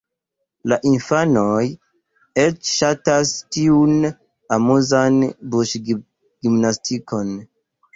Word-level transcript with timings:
La 0.71 0.77
infanoj 0.91 1.65
eĉ 2.45 2.57
ŝatas 2.79 3.37
tiun 3.59 3.97
amuzan 4.61 5.25
buŝgimnastikon. 5.57 7.37